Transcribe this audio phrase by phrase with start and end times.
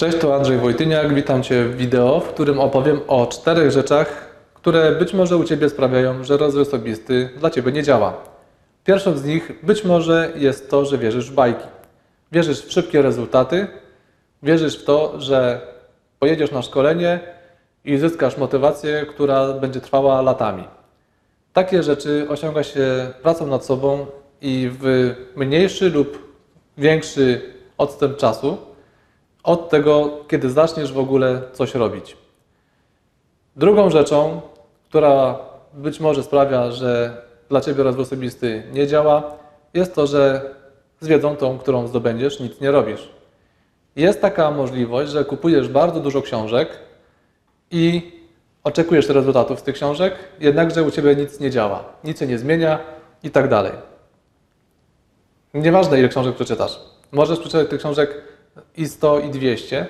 [0.00, 1.14] Cześć, to Andrzej Wojtyniak.
[1.14, 5.68] Witam Cię w wideo, w którym opowiem o czterech rzeczach, które być może u Ciebie
[5.68, 8.14] sprawiają, że rozwój osobisty dla Ciebie nie działa.
[8.84, 11.64] Pierwszą z nich być może jest to, że wierzysz w bajki.
[12.32, 13.66] Wierzysz w szybkie rezultaty,
[14.42, 15.60] wierzysz w to, że
[16.18, 17.20] pojedziesz na szkolenie
[17.84, 20.64] i zyskasz motywację, która będzie trwała latami.
[21.52, 22.86] Takie rzeczy osiąga się
[23.22, 24.06] pracą nad sobą
[24.40, 26.32] i w mniejszy lub
[26.78, 27.40] większy
[27.78, 28.69] odstęp czasu
[29.42, 32.16] od tego, kiedy zaczniesz w ogóle coś robić.
[33.56, 34.40] Drugą rzeczą,
[34.88, 35.38] która
[35.74, 39.36] być może sprawia, że dla Ciebie rozwój osobisty nie działa,
[39.74, 40.54] jest to, że
[41.00, 43.08] z wiedzą tą, którą zdobędziesz, nic nie robisz.
[43.96, 46.68] Jest taka możliwość, że kupujesz bardzo dużo książek
[47.70, 48.12] i
[48.64, 52.78] oczekujesz rezultatów z tych książek, jednakże u Ciebie nic nie działa, nic się nie zmienia
[53.22, 53.72] i tak dalej.
[55.54, 56.80] Nieważne, ile książek przeczytasz.
[57.12, 58.22] Możesz przeczytać tych książek
[58.76, 59.86] i 100, i 200.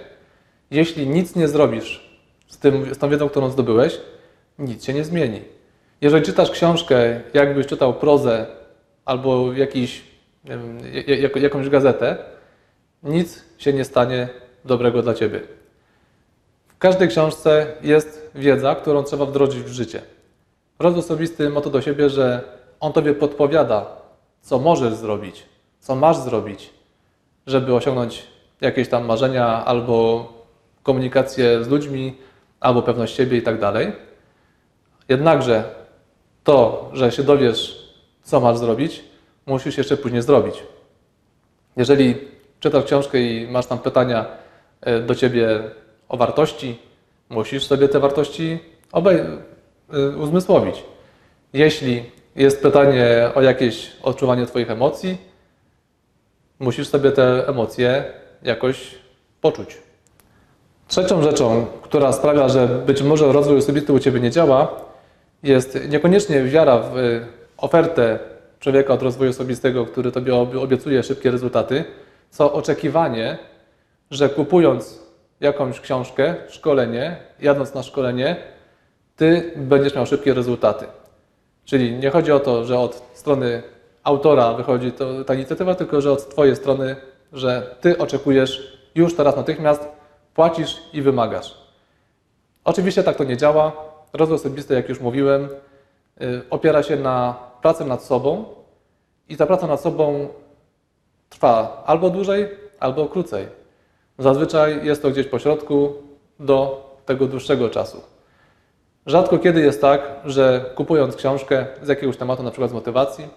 [0.71, 2.11] Jeśli nic nie zrobisz
[2.49, 4.01] z, tym, z tą wiedzą, którą zdobyłeś,
[4.59, 5.43] nic się nie zmieni.
[6.01, 8.47] Jeżeli czytasz książkę, jakbyś czytał prozę
[9.05, 10.03] albo jakiś,
[10.45, 12.17] wiem, jak- jakąś gazetę,
[13.03, 14.29] nic się nie stanie
[14.65, 15.41] dobrego dla Ciebie.
[16.69, 20.03] W każdej książce jest wiedza, którą trzeba wdrożyć w życie.
[20.79, 22.43] Rozwój osobisty ma to do siebie, że
[22.81, 23.87] on Tobie podpowiada,
[24.41, 25.47] co możesz zrobić,
[25.81, 26.71] co masz zrobić,
[27.47, 28.27] żeby osiągnąć
[28.61, 30.29] jakieś tam marzenia albo
[30.83, 32.17] komunikację z ludźmi,
[32.61, 33.93] albo pewność siebie i tak dalej.
[35.09, 35.65] Jednakże
[36.45, 37.91] to, że się dowiesz,
[38.23, 39.05] co masz zrobić,
[39.47, 40.63] musisz jeszcze później zrobić.
[41.77, 42.15] Jeżeli
[42.61, 44.27] czytasz książkę i masz tam pytania
[44.81, 45.63] e, do ciebie
[46.09, 46.79] o wartości,
[47.29, 48.59] musisz sobie te wartości
[48.93, 49.39] obej-
[49.93, 50.83] e, uzmysłowić.
[51.53, 52.05] Jeśli
[52.37, 55.19] jest pytanie o jakieś odczuwanie Twoich emocji,
[56.59, 58.05] musisz sobie te emocje
[58.43, 58.95] jakoś
[59.41, 59.79] poczuć.
[60.89, 64.81] Trzecią rzeczą, która sprawia, że być może rozwój osobisty u Ciebie nie działa,
[65.43, 68.19] jest niekoniecznie wiara w y, ofertę
[68.61, 71.85] człowieka od rozwoju osobistego, który Tobie ob- obiecuje szybkie rezultaty,
[72.31, 73.39] co oczekiwanie,
[74.11, 75.01] że kupując
[75.41, 78.37] jakąś książkę, szkolenie, jadąc na szkolenie,
[79.17, 80.87] Ty będziesz miał szybkie rezultaty.
[81.65, 83.63] Czyli nie chodzi o to, że od strony
[84.03, 86.97] autora wychodzi to, ta inicjatywa, tylko że od Twojej strony,
[87.33, 89.89] że Ty oczekujesz już teraz natychmiast,
[90.35, 91.61] płacisz i wymagasz.
[92.65, 93.73] Oczywiście tak to nie działa.
[94.13, 95.49] Rozwój osobisty, jak już mówiłem,
[96.23, 98.45] y, opiera się na pracy nad sobą
[99.29, 100.29] i ta praca nad sobą
[101.29, 102.49] trwa albo dłużej,
[102.81, 103.47] albo krócej.
[104.19, 105.93] Zazwyczaj jest to gdzieś po środku
[106.41, 108.03] do tego dłuższego czasu.
[109.07, 113.29] Rzadko kiedy jest tak, że kupując książkę z jakiegoś tematu, na przykład z motywacji,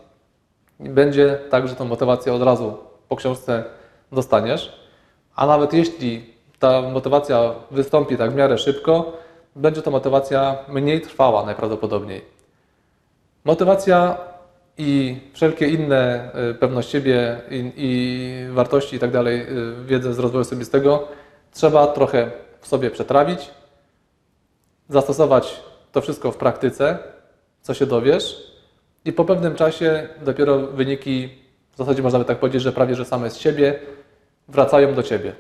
[0.80, 2.78] będzie tak, że tą motywację od razu
[3.10, 3.64] po książce
[4.14, 4.80] dostaniesz,
[5.36, 9.18] a nawet jeśli ta motywacja wystąpi tak w miarę szybko,
[9.56, 12.22] będzie to motywacja mniej trwała najprawdopodobniej.
[13.46, 14.18] Motywacja
[14.78, 20.20] i wszelkie inne y, pewność siebie i, i wartości i tak dalej, y, wiedzę z
[20.20, 21.08] rozwoju osobistego
[21.52, 22.32] trzeba trochę
[22.62, 23.50] w sobie przetrawić,
[24.90, 26.98] zastosować to wszystko w praktyce,
[27.62, 28.54] co się dowiesz
[29.06, 31.30] i po pewnym czasie dopiero wyniki,
[31.72, 33.80] w zasadzie można by tak powiedzieć, że prawie że same z siebie
[34.48, 35.34] wracają do Ciebie.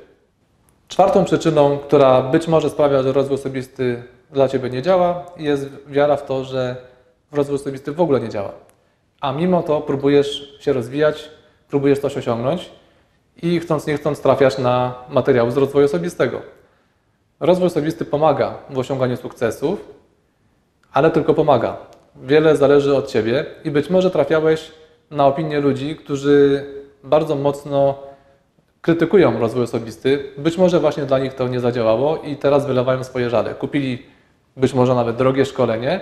[0.87, 6.15] Czwartą przyczyną, która być może sprawia, że rozwój osobisty dla Ciebie nie działa, jest wiara
[6.15, 6.75] w to, że
[7.31, 8.51] rozwój osobisty w ogóle nie działa.
[9.21, 11.29] A mimo to próbujesz się rozwijać,
[11.69, 12.71] próbujesz coś osiągnąć
[13.41, 16.41] i chcąc nie chcąc trafiasz na materiały z rozwoju osobistego.
[17.39, 19.93] Rozwój osobisty pomaga w osiąganiu sukcesów,
[20.93, 21.77] ale tylko pomaga.
[22.15, 24.71] Wiele zależy od Ciebie i być może trafiałeś
[25.11, 26.65] na opinię ludzi, którzy
[27.03, 27.95] bardzo mocno
[28.83, 30.31] krytykują rozwój osobisty.
[30.37, 33.55] Być może właśnie dla nich to nie zadziałało i teraz wylewają swoje żale.
[33.55, 34.05] Kupili
[34.57, 35.99] być może nawet drogie szkolenie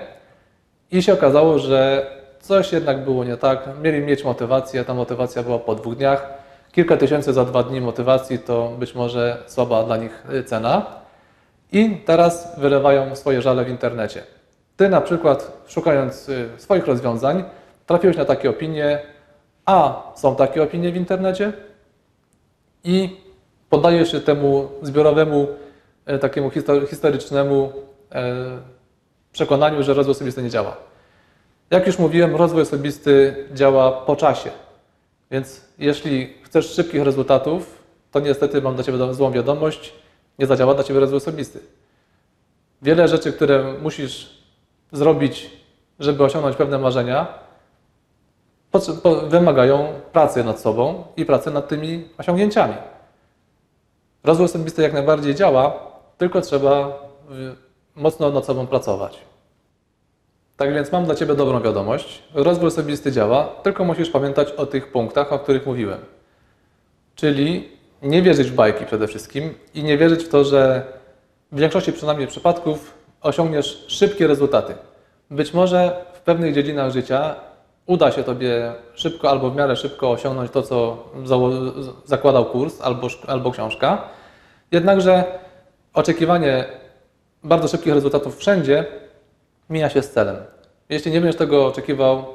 [0.92, 3.70] i się okazało, że coś jednak było nie tak.
[3.82, 6.34] Mieli mieć motywację, ta motywacja była po dwóch dniach.
[6.72, 10.86] Kilka tysięcy za dwa dni motywacji to być może słaba dla nich y, cena.
[11.72, 14.24] I teraz wylewają swoje żale w internecie.
[14.78, 17.44] Ty na przykład, szukając y, swoich rozwiązań,
[17.86, 19.02] trafiłeś na takie opinie,
[19.66, 21.54] a są takie opinie w internecie
[22.84, 23.18] i
[23.70, 25.48] poddajesz się temu zbiorowemu,
[26.06, 27.74] e, takiemu histo- historycznemu
[28.12, 28.36] e,
[29.34, 30.78] przekonaniu, że rozwój osobisty nie działa.
[31.70, 34.50] Jak już mówiłem, rozwój osobisty działa po czasie.
[35.32, 37.82] Więc jeśli chcesz szybkich rezultatów,
[38.12, 39.94] to niestety mam dla Ciebie złą wiadomość,
[40.40, 41.60] nie zadziała dla Ciebie rozwój osobisty.
[42.82, 44.30] Wiele rzeczy, które musisz
[44.92, 45.50] zrobić,
[46.00, 47.28] żeby osiągnąć pewne marzenia,
[49.28, 52.74] wymagają pracy nad sobą i pracy nad tymi osiągnięciami.
[54.24, 55.74] Rozwój osobisty jak najbardziej działa,
[56.18, 57.56] tylko trzeba y,
[57.96, 59.18] mocno nad sobą pracować.
[60.58, 62.24] Tak więc mam dla Ciebie dobrą wiadomość.
[62.34, 66.00] Rozwój osobisty działa, tylko musisz pamiętać o tych punktach, o których mówiłem.
[67.16, 67.70] Czyli
[68.02, 70.84] nie wierzyć w bajki przede wszystkim i nie wierzyć w to, że
[71.52, 74.74] w większości przynajmniej przypadków osiągniesz szybkie rezultaty.
[75.32, 77.36] Być może w pewnych dziedzinach życia
[77.92, 80.98] uda się Tobie szybko albo w miarę szybko osiągnąć to, co
[82.06, 84.02] zakładał kurs albo, albo książka.
[84.72, 85.24] Jednakże
[85.94, 86.66] oczekiwanie
[87.44, 88.86] bardzo szybkich rezultatów wszędzie
[89.70, 90.36] mija się z celem.
[90.90, 92.26] Jeśli nie będziesz tego oczekiwał,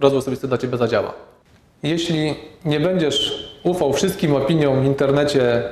[0.00, 1.12] rozwój osobisty dla Ciebie zadziała.
[1.82, 2.34] Jeśli
[2.64, 5.62] nie będziesz ufał wszystkim opiniom w internecie,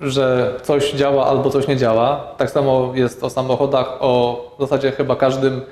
[0.00, 4.92] że coś działa albo coś nie działa, tak samo jest o samochodach, o w zasadzie
[4.92, 5.62] chyba każdym,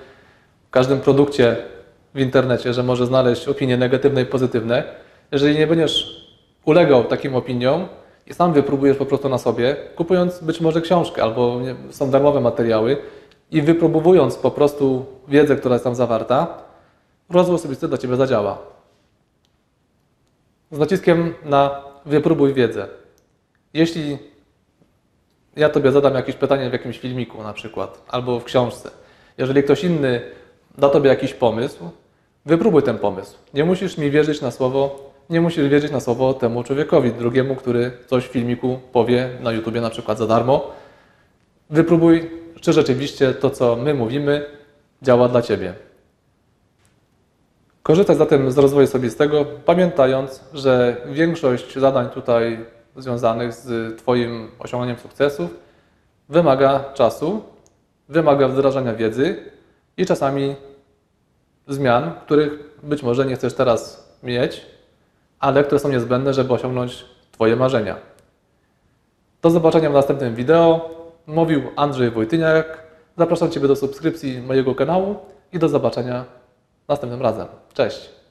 [0.70, 1.73] każdym produkcie
[2.14, 4.84] w internecie, że może znaleźć opinie negatywne i pozytywne.
[5.32, 6.24] Jeżeli nie będziesz
[6.64, 7.88] ulegał takim opiniom
[8.26, 12.40] i sam wypróbujesz po prostu na sobie, kupując być może książkę albo nie, są darmowe
[12.40, 12.96] materiały
[13.50, 16.58] i wypróbowując po prostu wiedzę, która jest tam zawarta,
[17.30, 18.58] rozwój osobisty dla Ciebie zadziała.
[20.70, 22.88] Z naciskiem na wypróbuj wiedzę.
[23.74, 24.18] Jeśli
[25.56, 28.90] ja Tobie zadam jakieś pytanie w jakimś filmiku na przykład, albo w książce,
[29.38, 30.20] jeżeli ktoś inny
[30.78, 31.90] da Tobie jakiś pomysł,
[32.46, 33.38] wypróbuj ten pomysł.
[33.54, 37.90] Nie musisz mi wierzyć na słowo, nie musisz wierzyć na słowo temu człowiekowi, drugiemu, który
[38.06, 40.70] coś w filmiku powie na YouTubie na przykład za darmo.
[41.70, 42.30] Wypróbuj,
[42.60, 44.46] czy rzeczywiście to, co my mówimy,
[45.02, 45.74] działa dla Ciebie.
[47.82, 52.58] Korzystaj zatem z rozwoju osobistego, pamiętając, że większość zadań tutaj
[52.96, 55.50] związanych z Twoim osiąganiem sukcesów
[56.28, 57.42] wymaga czasu,
[58.08, 59.36] wymaga wdrażania wiedzy
[59.96, 60.54] i czasami
[61.68, 62.50] zmian, których
[62.82, 64.66] być może nie chcesz teraz mieć,
[65.38, 67.96] ale które są niezbędne, żeby osiągnąć Twoje marzenia.
[69.42, 70.90] Do zobaczenia w następnym wideo.
[71.26, 72.84] Mówił Andrzej Wojtyniak.
[73.18, 75.16] Zapraszam Ciebie do subskrypcji mojego kanału
[75.52, 76.24] i do zobaczenia
[76.88, 77.46] następnym razem.
[77.74, 78.23] Cześć!